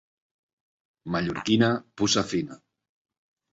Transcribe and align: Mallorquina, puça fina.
Mallorquina, 1.17 1.71
puça 2.01 2.25
fina. 2.35 2.61